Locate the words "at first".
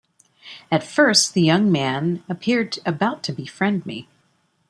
0.71-1.35